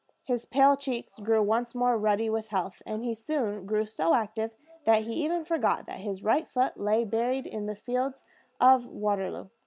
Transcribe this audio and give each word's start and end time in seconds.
His 0.23 0.45
pale 0.47 0.77
cheeks 0.77 1.19
grew 1.19 1.43
once 1.43 1.75
more 1.75 1.95
ruddy 1.95 2.27
with 2.27 2.47
health, 2.47 2.81
and 2.87 3.03
he 3.03 3.13
soon 3.13 3.67
grew 3.67 3.85
so 3.85 4.15
active 4.15 4.55
that 4.83 5.03
he 5.03 5.13
even 5.23 5.45
forgot 5.45 5.85
that 5.85 5.99
his 5.99 6.23
right 6.23 6.47
foot 6.49 6.79
lay 6.79 7.05
buried 7.05 7.47
on 7.53 7.67
the 7.67 7.75
field 7.75 8.23
of 8.59 8.87
Waterloo. 8.87 9.49